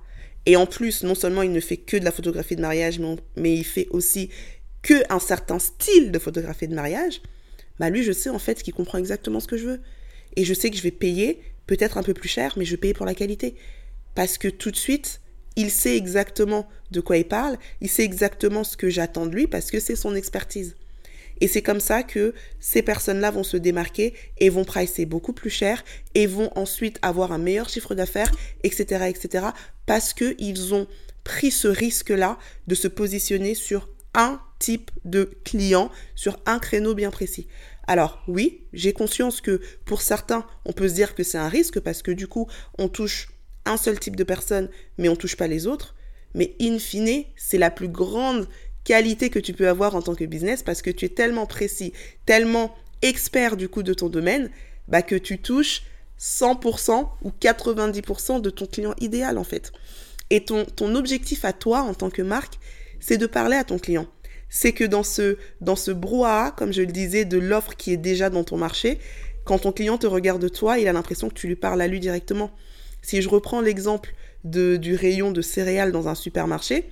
et 0.46 0.56
en 0.56 0.66
plus, 0.66 1.04
non 1.04 1.16
seulement 1.16 1.42
il 1.42 1.52
ne 1.52 1.60
fait 1.60 1.78
que 1.78 1.98
de 1.98 2.04
la 2.04 2.12
photographie 2.12 2.56
de 2.56 2.62
mariage, 2.62 3.00
mais, 3.36 3.54
il 3.56 3.64
fait 3.64 3.88
aussi 3.92 4.30
que 4.82 5.04
un 5.10 5.20
certain 5.20 5.60
style 5.60 6.12
de 6.12 6.20
photographie 6.20 6.68
de 6.68 6.76
mariage, 6.76 7.22
bah 7.80 7.90
lui, 7.90 8.04
je 8.04 8.12
sais 8.12 8.30
en 8.30 8.40
fait 8.40 8.62
qu'il 8.62 8.74
comprend 8.74 8.98
exactement 8.98 9.40
ce 9.40 9.48
que 9.48 9.58
je 9.58 9.66
veux. 9.66 9.82
Et 10.36 10.46
je 10.46 10.54
sais 10.54 10.70
que 10.70 10.78
je 10.78 10.82
vais 10.82 10.92
payer 10.92 11.42
peut-être 11.68 11.98
un 11.98 12.04
peu 12.04 12.14
plus 12.14 12.30
cher, 12.30 12.54
mais 12.58 12.66
je 12.66 12.72
vais 12.72 12.78
payer 12.78 12.94
pour 12.94 13.06
la 13.06 13.14
qualité. 13.14 13.56
Parce 14.16 14.38
que 14.38 14.48
tout 14.48 14.72
de 14.72 14.76
suite, 14.76 15.21
il 15.56 15.72
sait 15.72 15.96
exactement 15.96 16.68
de 16.92 17.02
quoi 17.02 17.18
il 17.18 17.28
parle, 17.28 17.58
il 17.82 17.90
sait 17.90 18.04
exactement 18.04 18.64
ce 18.64 18.78
que 18.78 18.90
j'attends 18.90 19.26
de 19.26 19.36
lui 19.36 19.48
parce 19.48 19.72
que 19.72 19.80
c'est 19.80 19.96
son 19.96 20.16
expertise. 20.16 20.76
Et 21.42 21.48
c'est 21.48 21.64
comme 21.64 21.80
ça 21.80 22.04
que 22.04 22.36
ces 22.60 22.84
personnes-là 22.84 23.32
vont 23.32 23.44
se 23.44 23.58
démarquer 23.58 24.14
et 24.38 24.50
vont 24.50 24.64
pricer 24.64 25.06
beaucoup 25.06 25.34
plus 25.34 25.50
cher 25.50 25.84
et 26.14 26.28
vont 26.28 26.52
ensuite 26.56 27.00
avoir 27.02 27.32
un 27.32 27.40
meilleur 27.40 27.68
chiffre 27.68 27.96
d'affaires, 27.96 28.32
etc., 28.64 29.06
etc., 29.10 29.48
parce 29.88 30.14
qu'ils 30.14 30.76
ont 30.76 30.88
pris 31.24 31.50
ce 31.52 31.68
risque-là 31.68 32.38
de 32.68 32.76
se 32.76 32.88
positionner 32.88 33.56
sur 33.56 33.90
un 34.14 34.40
type 34.60 34.92
de 35.04 35.32
client, 35.44 35.90
sur 36.16 36.40
un 36.46 36.60
créneau 36.60 36.94
bien 36.94 37.10
précis. 37.10 37.48
Alors 37.88 38.24
oui, 38.28 38.62
j'ai 38.74 38.94
conscience 38.94 39.42
que 39.42 39.62
pour 39.86 40.02
certains, 40.02 40.46
on 40.66 40.74
peut 40.74 40.88
se 40.88 40.94
dire 40.94 41.16
que 41.16 41.24
c'est 41.24 41.40
un 41.40 41.50
risque 41.50 41.80
parce 41.80 42.04
que 42.04 42.12
du 42.12 42.28
coup, 42.28 42.48
on 42.78 42.88
touche 42.88 43.30
un 43.66 43.78
seul 43.78 44.00
type 44.00 44.16
de 44.16 44.24
personne, 44.24 44.70
mais 44.98 45.10
on 45.10 45.16
touche 45.16 45.36
pas 45.36 45.48
les 45.48 45.68
autres. 45.68 45.96
Mais 46.34 46.56
in 46.62 46.80
fine, 46.80 47.26
c'est 47.36 47.58
la 47.58 47.72
plus 47.72 47.90
grande 47.90 48.48
qualité 48.84 49.30
que 49.30 49.40
tu 49.40 49.54
peux 49.54 49.68
avoir 49.68 49.96
en 49.96 50.02
tant 50.02 50.16
que 50.16 50.26
business 50.26 50.64
parce 50.64 50.82
que 50.82 50.90
tu 50.90 51.06
es 51.06 51.10
tellement 51.10 51.46
précis, 51.46 51.94
tellement 52.26 52.76
expert 53.02 53.58
du 53.58 53.70
coup 53.70 53.84
de 53.84 53.94
ton 53.94 54.10
domaine, 54.10 54.50
bah 54.88 55.02
que 55.02 55.16
tu 55.16 55.40
touches 55.40 55.84
100% 56.20 57.08
ou 57.24 57.32
90% 57.42 58.42
de 58.42 58.50
ton 58.50 58.66
client 58.66 58.94
idéal 59.00 59.38
en 59.38 59.44
fait. 59.44 59.72
Et 60.30 60.46
ton, 60.46 60.66
ton 60.66 60.96
objectif 60.96 61.46
à 61.46 61.54
toi 61.54 61.82
en 61.82 61.94
tant 61.94 62.10
que 62.10 62.22
marque, 62.22 62.60
c'est 63.00 63.18
de 63.18 63.26
parler 63.26 63.58
à 63.58 63.64
ton 63.64 63.80
client. 63.80 64.08
C'est 64.50 64.74
que 64.74 64.84
dans 64.84 65.04
ce, 65.04 65.38
dans 65.62 65.76
ce 65.76 65.92
brouhaha, 65.92 66.52
comme 66.52 66.74
je 66.74 66.82
le 66.82 66.92
disais, 66.92 67.26
de 67.26 67.38
l'offre 67.38 67.76
qui 67.76 67.94
est 67.94 67.98
déjà 67.98 68.30
dans 68.30 68.44
ton 68.44 68.58
marché, 68.58 69.00
quand 69.46 69.60
ton 69.60 69.72
client 69.72 69.98
te 69.98 70.08
regarde 70.08 70.52
toi, 70.52 70.78
il 70.78 70.88
a 70.88 70.94
l'impression 70.94 71.30
que 71.30 71.34
tu 71.34 71.48
lui 71.48 71.56
parles 71.56 71.82
à 71.82 71.88
lui 71.88 72.00
directement. 72.00 72.52
Si 73.02 73.22
je 73.22 73.30
reprends 73.30 73.62
l'exemple 73.62 74.14
du 74.44 74.96
rayon 74.96 75.32
de 75.32 75.42
céréales 75.42 75.92
dans 75.92 76.08
un 76.08 76.16
supermarché, 76.16 76.90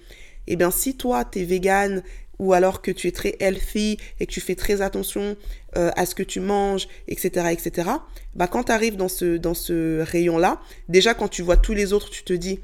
eh 0.48 0.56
bien 0.56 0.72
si 0.72 0.96
toi 0.96 1.26
tu 1.26 1.40
es 1.40 1.44
vegan 1.44 2.04
ou 2.40 2.54
alors 2.54 2.82
que 2.82 2.92
tu 2.92 3.08
es 3.08 3.12
très 3.12 3.36
healthy 3.40 3.98
et 4.20 4.26
que 4.26 4.32
tu 4.32 4.40
fais 4.40 4.56
très 4.56 4.82
attention 4.82 5.36
euh, 5.78 5.92
à 5.96 6.06
ce 6.06 6.16
que 6.16 6.24
tu 6.24 6.40
manges, 6.40 6.88
etc., 7.08 7.48
etc., 7.52 7.90
bah 8.34 8.48
quand 8.48 8.66
tu 8.66 8.72
arrives 8.72 8.96
dans 8.96 9.10
ce, 9.10 9.38
dans 9.38 9.54
ce 9.54 10.02
rayon-là, 10.02 10.62
déjà 10.88 11.14
quand 11.14 11.28
tu 11.28 11.42
vois 11.42 11.58
tous 11.58 11.74
les 11.74 11.92
autres, 11.92 12.10
tu 12.10 12.24
te 12.24 12.34
dis, 12.34 12.60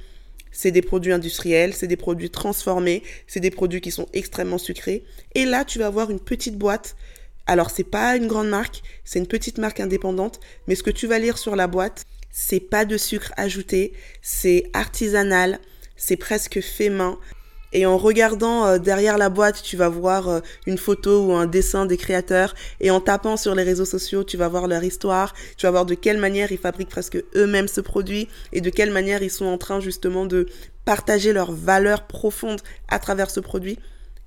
c'est 0.56 0.72
des 0.72 0.82
produits 0.82 1.12
industriels, 1.12 1.74
c'est 1.74 1.88
des 1.88 1.98
produits 1.98 2.30
transformés, 2.30 3.04
c'est 3.28 3.42
des 3.42 3.52
produits 3.52 3.82
qui 3.82 3.92
sont 3.92 4.08
extrêmement 4.14 4.58
sucrés. 4.58 5.04
Et 5.36 5.44
là, 5.44 5.66
tu 5.66 5.80
vas 5.80 5.88
avoir 5.88 6.10
une 6.10 6.22
petite 6.22 6.58
boîte. 6.58 6.96
Alors, 7.46 7.70
c'est 7.70 7.84
pas 7.84 8.16
une 8.16 8.28
grande 8.28 8.48
marque, 8.48 8.82
c'est 9.04 9.20
une 9.20 9.28
petite 9.28 9.58
marque 9.58 9.82
indépendante, 9.82 10.40
mais 10.68 10.76
ce 10.76 10.82
que 10.82 10.92
tu 10.92 11.08
vas 11.08 11.20
lire 11.20 11.38
sur 11.38 11.58
la 11.58 11.68
boîte, 11.68 12.06
c'est 12.38 12.60
pas 12.60 12.84
de 12.84 12.98
sucre 12.98 13.32
ajouté, 13.38 13.94
c'est 14.22 14.70
artisanal, 14.74 15.58
c'est 15.96 16.18
presque 16.18 16.60
fait 16.60 16.90
main. 16.90 17.18
Et 17.72 17.86
en 17.86 17.98
regardant 17.98 18.66
euh, 18.66 18.78
derrière 18.78 19.18
la 19.18 19.30
boîte, 19.30 19.64
tu 19.64 19.78
vas 19.78 19.88
voir 19.88 20.28
euh, 20.28 20.40
une 20.68 20.78
photo 20.78 21.28
ou 21.28 21.34
un 21.34 21.46
dessin 21.46 21.86
des 21.86 21.96
créateurs. 21.96 22.54
Et 22.82 22.92
en 22.92 23.00
tapant 23.00 23.38
sur 23.38 23.56
les 23.56 23.64
réseaux 23.64 23.86
sociaux, 23.86 24.26
tu 24.26 24.36
vas 24.36 24.50
voir 24.50 24.68
leur 24.68 24.84
histoire. 24.84 25.34
Tu 25.56 25.66
vas 25.66 25.72
voir 25.72 25.86
de 25.86 25.94
quelle 25.94 26.18
manière 26.18 26.52
ils 26.52 26.58
fabriquent 26.58 26.90
presque 26.90 27.24
eux-mêmes 27.36 27.70
ce 27.70 27.80
produit 27.80 28.28
et 28.52 28.60
de 28.60 28.70
quelle 28.70 28.92
manière 28.92 29.24
ils 29.24 29.32
sont 29.32 29.46
en 29.46 29.58
train 29.58 29.80
justement 29.80 30.26
de 30.26 30.46
partager 30.84 31.32
leurs 31.32 31.54
valeurs 31.54 32.06
profondes 32.06 32.62
à 32.90 33.00
travers 33.00 33.30
ce 33.30 33.40
produit. 33.40 33.80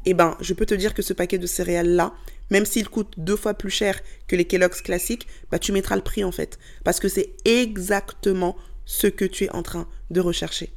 Eh 0.04 0.14
ben, 0.14 0.36
je 0.40 0.54
peux 0.54 0.66
te 0.66 0.74
dire 0.74 0.94
que 0.94 1.02
ce 1.02 1.12
paquet 1.12 1.38
de 1.38 1.46
céréales 1.46 1.94
là, 1.94 2.14
même 2.50 2.66
s'il 2.66 2.88
coûte 2.88 3.14
deux 3.16 3.36
fois 3.36 3.54
plus 3.54 3.70
cher 3.70 4.00
que 4.26 4.36
les 4.36 4.44
Kellogg's 4.44 4.80
classiques, 4.80 5.26
bah 5.50 5.58
tu 5.58 5.72
mettras 5.72 5.96
le 5.96 6.02
prix 6.02 6.24
en 6.24 6.32
fait, 6.32 6.58
parce 6.84 7.00
que 7.00 7.08
c'est 7.08 7.34
exactement 7.44 8.56
ce 8.84 9.06
que 9.06 9.24
tu 9.24 9.44
es 9.44 9.50
en 9.50 9.62
train 9.62 9.88
de 10.10 10.20
rechercher. 10.20 10.72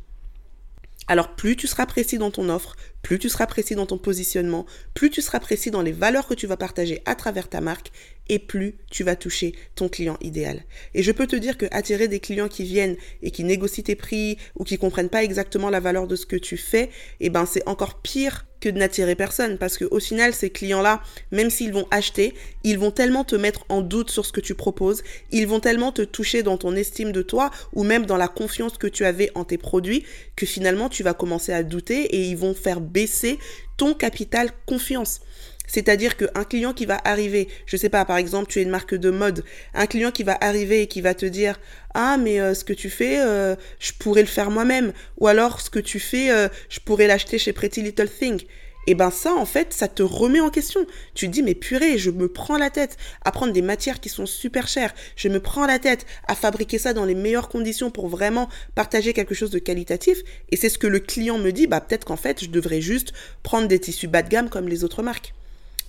Alors 1.08 1.36
plus 1.36 1.56
tu 1.56 1.68
seras 1.68 1.86
précis 1.86 2.18
dans 2.18 2.32
ton 2.32 2.50
offre, 2.50 2.76
plus 3.02 3.20
tu 3.20 3.30
seras 3.30 3.48
précis 3.48 3.76
dans 3.76 3.86
ton 3.86 3.98
positionnement, 3.98 4.66
plus 4.94 5.10
tu 5.10 5.22
seras 5.22 5.40
précis 5.40 5.72
dans 5.72 5.82
les 5.82 5.92
valeurs 5.92 6.28
que 6.28 6.34
tu 6.34 6.48
vas 6.48 6.58
partager 6.58 7.02
à 7.06 7.16
travers 7.16 7.50
ta 7.50 7.62
marque, 7.62 7.92
et 8.32 8.40
plus 8.40 8.78
tu 8.90 9.04
vas 9.04 9.18
toucher 9.18 9.54
ton 9.76 9.90
client 9.90 10.18
idéal. 10.22 10.64
Et 10.96 11.04
je 11.04 11.12
peux 11.12 11.28
te 11.28 11.36
dire 11.36 11.58
que 11.58 11.66
attirer 11.72 12.08
des 12.08 12.22
clients 12.22 12.48
qui 12.48 12.64
viennent 12.64 12.96
et 13.22 13.30
qui 13.30 13.44
négocient 13.44 13.84
tes 13.84 13.96
prix 13.96 14.38
ou 14.56 14.64
qui 14.64 14.78
comprennent 14.78 15.10
pas 15.10 15.24
exactement 15.24 15.70
la 15.70 15.82
valeur 15.82 16.08
de 16.08 16.16
ce 16.16 16.26
que 16.26 16.38
tu 16.38 16.56
fais, 16.56 16.90
eh 17.20 17.30
ben 17.30 17.46
c'est 17.46 17.68
encore 17.68 18.02
pire 18.02 18.48
que 18.62 18.70
de 18.70 18.78
n'attirer 18.78 19.16
personne 19.16 19.58
parce 19.58 19.78
que 19.78 19.84
au 19.84 20.00
final 20.00 20.34
ces 20.34 20.50
clients-là, 20.50 21.02
même 21.32 21.50
s'ils 21.50 21.74
vont 21.74 21.88
acheter, 21.92 22.34
ils 22.64 22.80
vont 22.80 22.92
tellement 22.92 23.26
te 23.26 23.36
mettre 23.36 23.66
en 23.68 23.82
doute 23.82 24.12
sur 24.12 24.26
ce 24.26 24.32
que 24.32 24.40
tu 24.40 24.56
proposes, 24.56 25.04
ils 25.32 25.48
vont 25.48 25.60
tellement 25.60 25.92
te 25.92 26.04
toucher 26.04 26.42
dans 26.42 26.58
ton 26.58 26.74
estime 26.78 27.12
de 27.12 27.24
toi 27.24 27.52
ou 27.74 27.84
même 27.84 28.06
dans 28.06 28.18
la 28.18 28.30
confiance 28.30 28.78
que 28.78 28.88
tu 28.88 29.04
avais 29.04 29.30
en 29.36 29.44
tes 29.44 29.58
produits 29.58 30.06
que 30.38 30.46
finalement 30.46 30.88
tu 30.88 31.04
vas 31.04 31.14
commencer 31.14 31.52
à 31.52 31.64
douter 31.64 32.04
et 32.16 32.22
ils 32.22 32.38
vont 32.38 32.54
faire 32.54 32.80
baisser 32.80 33.40
ton 33.76 33.94
capital 33.94 34.52
confiance. 34.66 35.20
C'est-à-dire 35.68 36.18
qu'un 36.18 36.44
client 36.44 36.74
qui 36.74 36.86
va 36.86 37.00
arriver, 37.06 37.48
je 37.66 37.78
sais 37.78 37.90
pas, 37.90 38.04
par 38.04 38.18
exemple, 38.18 38.52
tu 38.52 38.60
es 38.60 38.64
une 38.64 38.70
marque 38.70 38.96
de 38.96 39.10
mode, 39.10 39.46
un 39.74 39.86
client 39.86 40.12
qui 40.12 40.24
va 40.24 40.38
arriver 40.42 40.82
et 40.82 40.88
qui 40.88 41.02
va 41.02 41.14
te 41.14 41.26
dire 41.26 41.60
ah 41.94 42.18
mais 42.18 42.40
euh, 42.40 42.54
ce 42.54 42.64
que 42.64 42.74
tu 42.74 42.90
fais, 42.90 43.22
euh, 43.22 43.56
je 43.80 43.92
pourrais 43.98 44.22
le 44.22 44.28
faire 44.28 44.52
moi-même, 44.52 44.94
ou 45.18 45.28
alors 45.28 45.62
ce 45.62 45.70
que 45.70 45.80
tu 45.80 46.00
fais, 46.00 46.32
euh, 46.32 46.48
je 46.70 46.80
pourrais 46.80 47.08
l'acheter 47.08 47.38
chez 47.38 47.54
Pretty 47.54 47.82
Little 47.82 48.10
Thing. 48.10 48.42
Et 48.88 48.92
eh 48.92 48.96
ben 48.96 49.12
ça, 49.12 49.36
en 49.36 49.46
fait, 49.46 49.74
ça 49.74 49.88
te 49.88 50.02
remet 50.02 50.40
en 50.40 50.50
question. 50.50 50.88
Tu 51.14 51.28
te 51.28 51.32
dis, 51.32 51.44
mais 51.44 51.54
purée, 51.54 52.00
je 52.00 52.10
me 52.10 52.28
prends 52.28 52.58
la 52.58 52.72
tête 52.72 52.98
à 53.24 53.32
prendre 53.32 53.54
des 53.54 53.62
matières 53.62 54.00
qui 54.00 54.10
sont 54.10 54.26
super 54.26 54.68
chères. 54.68 54.92
Je 55.16 55.30
me 55.30 55.40
prends 55.40 55.68
la 55.68 55.78
tête 55.78 56.08
à 56.28 56.34
fabriquer 56.34 56.80
ça 56.80 56.94
dans 56.94 57.06
les 57.06 57.14
meilleures 57.14 57.48
conditions 57.48 57.92
pour 57.92 58.08
vraiment 58.08 58.50
partager 58.74 59.14
quelque 59.14 59.36
chose 59.36 59.52
de 59.52 59.60
qualitatif. 59.60 60.18
Et 60.50 60.58
c'est 60.58 60.70
ce 60.70 60.80
que 60.80 60.88
le 60.88 61.00
client 61.00 61.38
me 61.38 61.52
dit, 61.52 61.68
bah 61.68 61.80
peut-être 61.80 62.06
qu'en 62.06 62.18
fait, 62.18 62.44
je 62.44 62.50
devrais 62.50 62.82
juste 62.82 63.14
prendre 63.44 63.68
des 63.68 63.78
tissus 63.78 64.08
bas 64.08 64.24
de 64.24 64.30
gamme 64.30 64.50
comme 64.50 64.68
les 64.68 64.84
autres 64.84 65.04
marques. 65.04 65.36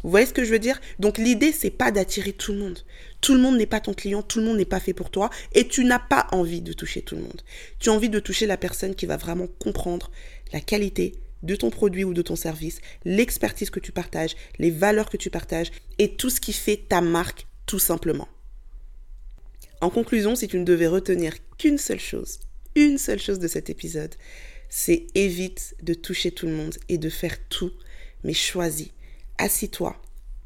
Vous 0.03 0.11
voyez 0.11 0.27
ce 0.27 0.33
que 0.33 0.45
je 0.45 0.51
veux 0.51 0.59
dire? 0.59 0.81
Donc 0.99 1.19
l'idée 1.19 1.53
c'est 1.53 1.71
pas 1.71 1.91
d'attirer 1.93 2.33
tout 2.33 2.53
le 2.53 2.59
monde. 2.59 2.81
Tout 3.21 3.35
le 3.35 3.41
monde 3.41 3.57
n'est 3.57 3.67
pas 3.67 3.81
ton 3.81 3.95
client, 3.95 4.23
tout 4.23 4.41
le 4.41 4.47
monde 4.47 4.57
n'est 4.57 4.65
pas 4.65 4.81
fait 4.81 4.95
pour 4.95 5.11
toi 5.11 5.31
et 5.53 5.69
tu 5.69 5.85
n'as 5.85 6.01
pas 6.01 6.27
envie 6.33 6.61
de 6.61 6.73
toucher 6.73 7.03
tout 7.03 7.15
le 7.15 7.23
monde. 7.23 7.43
Tu 7.79 7.89
as 7.89 7.93
envie 7.93 8.11
de 8.11 8.19
toucher 8.19 8.47
la 8.47 8.57
personne 8.57 8.95
qui 8.95 9.07
va 9.07 9.17
vraiment 9.17 9.47
comprendre 9.59 10.11
la 10.53 10.61
qualité 10.61 11.15
de 11.43 11.57
ton 11.57 11.71
produit 11.71 12.05
ou 12.05 12.15
de 12.15 12.23
ton 12.23 12.37
service, 12.37 12.81
l'expertise 13.05 13.71
que 13.71 13.81
tu 13.81 13.93
partages, 13.93 14.37
les 14.59 14.71
valeurs 14.71 15.11
que 15.11 15.17
tu 15.17 15.31
partages 15.31 15.71
et 15.99 16.15
tout 16.15 16.31
ce 16.31 16.41
qui 16.41 16.53
fait 16.53 16.77
ta 16.89 17.01
marque 17.01 17.47
tout 17.67 17.79
simplement. 17.79 18.29
En 19.81 19.91
conclusion, 19.91 20.37
si 20.37 20.47
tu 20.47 20.59
ne 20.59 20.65
devais 20.65 20.87
retenir 20.87 21.35
qu'une 21.59 21.79
seule 21.79 22.01
chose, 22.01 22.39
une 22.75 22.99
seule 22.99 23.19
chose 23.19 23.41
de 23.41 23.49
cet 23.49 23.71
épisode, 23.71 24.15
c'est 24.69 25.07
évite 25.15 25.75
de 25.83 25.95
toucher 25.95 26.31
tout 26.31 26.47
le 26.47 26.55
monde 26.55 26.77
et 26.89 26.99
de 26.99 27.09
faire 27.09 27.37
tout, 27.49 27.73
mais 28.25 28.33
choisis 28.33 28.91
assis-toi, 29.39 29.97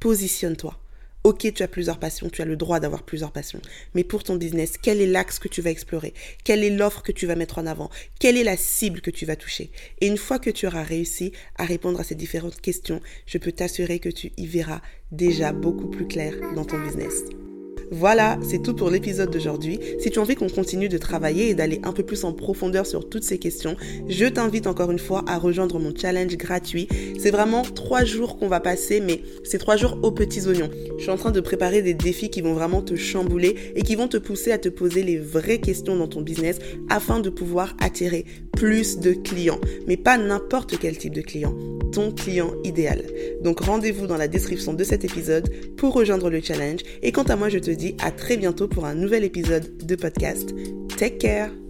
positionne-toi. 0.00 0.78
Ok, 1.26 1.52
tu 1.52 1.64
as 1.64 1.66
plusieurs 1.68 1.98
passions, 1.98 2.30
tu 2.30 2.40
as 2.40 2.44
le 2.44 2.56
droit 2.56 2.78
d'avoir 2.78 3.02
plusieurs 3.02 3.32
passions. 3.32 3.60
Mais 3.96 4.04
pour 4.04 4.22
ton 4.22 4.36
business, 4.36 4.74
quel 4.80 5.00
est 5.00 5.08
l'axe 5.08 5.40
que 5.40 5.48
tu 5.48 5.60
vas 5.60 5.70
explorer? 5.70 6.14
Quelle 6.44 6.62
est 6.62 6.70
l'offre 6.70 7.02
que 7.02 7.10
tu 7.10 7.26
vas 7.26 7.34
mettre 7.34 7.58
en 7.58 7.66
avant? 7.66 7.90
Quelle 8.20 8.36
est 8.36 8.44
la 8.44 8.56
cible 8.56 9.00
que 9.00 9.10
tu 9.10 9.26
vas 9.26 9.34
toucher? 9.34 9.72
Et 10.00 10.06
une 10.06 10.18
fois 10.18 10.38
que 10.38 10.50
tu 10.50 10.68
auras 10.68 10.84
réussi 10.84 11.32
à 11.56 11.64
répondre 11.64 11.98
à 11.98 12.04
ces 12.04 12.14
différentes 12.14 12.60
questions, 12.60 13.00
je 13.26 13.38
peux 13.38 13.50
t'assurer 13.50 13.98
que 13.98 14.08
tu 14.08 14.30
y 14.36 14.46
verras 14.46 14.82
déjà 15.10 15.50
beaucoup 15.52 15.88
plus 15.88 16.06
clair 16.06 16.32
dans 16.54 16.64
ton 16.64 16.78
business. 16.78 17.24
Voilà, 17.92 18.38
c'est 18.42 18.62
tout 18.62 18.74
pour 18.74 18.90
l'épisode 18.90 19.30
d'aujourd'hui. 19.30 19.78
Si 20.00 20.10
tu 20.10 20.18
as 20.18 20.22
envie 20.22 20.34
qu'on 20.34 20.48
continue 20.48 20.88
de 20.88 20.98
travailler 20.98 21.50
et 21.50 21.54
d'aller 21.54 21.80
un 21.84 21.92
peu 21.92 22.02
plus 22.02 22.24
en 22.24 22.32
profondeur 22.32 22.84
sur 22.84 23.08
toutes 23.08 23.22
ces 23.22 23.38
questions, 23.38 23.76
je 24.08 24.26
t'invite 24.26 24.66
encore 24.66 24.90
une 24.90 24.98
fois 24.98 25.24
à 25.28 25.38
rejoindre 25.38 25.78
mon 25.78 25.94
challenge 25.94 26.36
gratuit. 26.36 26.88
C'est 27.18 27.30
vraiment 27.30 27.62
trois 27.62 28.04
jours 28.04 28.38
qu'on 28.38 28.48
va 28.48 28.60
passer, 28.60 29.00
mais 29.00 29.22
c'est 29.44 29.58
trois 29.58 29.76
jours 29.76 29.98
aux 30.02 30.10
petits 30.10 30.46
oignons. 30.48 30.70
Je 30.96 31.02
suis 31.02 31.10
en 31.10 31.16
train 31.16 31.30
de 31.30 31.40
préparer 31.40 31.80
des 31.82 31.94
défis 31.94 32.28
qui 32.28 32.40
vont 32.40 32.54
vraiment 32.54 32.82
te 32.82 32.96
chambouler 32.96 33.54
et 33.76 33.82
qui 33.82 33.94
vont 33.94 34.08
te 34.08 34.16
pousser 34.16 34.50
à 34.50 34.58
te 34.58 34.68
poser 34.68 35.02
les 35.02 35.18
vraies 35.18 35.60
questions 35.60 35.96
dans 35.96 36.08
ton 36.08 36.22
business 36.22 36.58
afin 36.88 37.20
de 37.20 37.30
pouvoir 37.30 37.76
attirer 37.80 38.24
plus 38.56 38.98
de 38.98 39.12
clients. 39.12 39.60
Mais 39.86 39.96
pas 39.96 40.18
n'importe 40.18 40.78
quel 40.78 40.98
type 40.98 41.14
de 41.14 41.22
client 41.22 41.54
ton 41.92 42.10
client 42.10 42.52
idéal. 42.64 43.04
Donc 43.42 43.60
rendez-vous 43.60 44.06
dans 44.06 44.16
la 44.16 44.28
description 44.28 44.74
de 44.74 44.84
cet 44.84 45.04
épisode 45.04 45.48
pour 45.76 45.94
rejoindre 45.94 46.28
le 46.30 46.40
challenge. 46.40 46.80
Et 47.02 47.12
quant 47.12 47.22
à 47.22 47.36
moi, 47.36 47.48
je 47.48 47.58
te 47.58 47.70
dis 47.70 47.96
à 48.02 48.10
très 48.10 48.36
bientôt 48.36 48.68
pour 48.68 48.84
un 48.84 48.94
nouvel 48.94 49.24
épisode 49.24 49.76
de 49.78 49.94
podcast. 49.94 50.50
Take 50.98 51.18
care 51.18 51.65